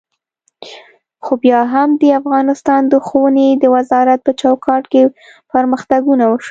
[1.25, 5.01] خو بیا هم د افغانستان د ښوونې د وزارت په چوکاټ کې
[5.51, 6.39] پرمختګونه وشول.